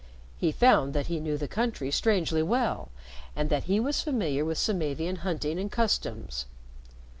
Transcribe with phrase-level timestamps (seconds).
[0.35, 2.89] He found that he knew the country strangely well,
[3.35, 6.47] and that he was familiar with Samavian hunting and customs.